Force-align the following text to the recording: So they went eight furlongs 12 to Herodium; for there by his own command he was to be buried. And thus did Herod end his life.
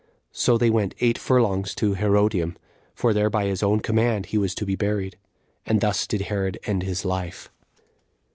So 0.31 0.57
they 0.57 0.71
went 0.71 0.95
eight 0.99 1.19
furlongs 1.19 1.75
12 1.75 1.75
to 1.93 2.01
Herodium; 2.01 2.57
for 2.95 3.13
there 3.13 3.29
by 3.29 3.45
his 3.45 3.61
own 3.61 3.81
command 3.81 4.25
he 4.25 4.37
was 4.39 4.55
to 4.55 4.65
be 4.65 4.75
buried. 4.75 5.15
And 5.63 5.79
thus 5.79 6.07
did 6.07 6.21
Herod 6.21 6.57
end 6.63 6.81
his 6.81 7.05
life. 7.05 7.51